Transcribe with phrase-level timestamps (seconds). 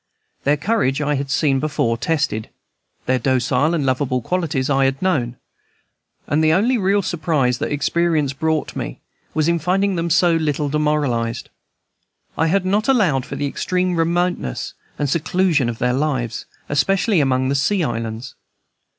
[0.45, 1.27] Their courage I had
[1.59, 2.49] before seen tested;
[3.05, 5.37] their docile and lovable qualities I had known;
[6.25, 8.99] and the only real surprise that experience brought me
[9.35, 11.49] was in finding them so little demoralized.
[12.35, 17.49] I had not allowed for the extreme remoteness and seclusion of their lives, especially among
[17.49, 18.33] the Sea Islands.